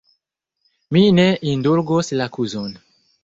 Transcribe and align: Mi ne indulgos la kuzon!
Mi 0.95 1.03
ne 1.17 1.27
indulgos 1.51 2.11
la 2.21 2.29
kuzon! 2.39 2.73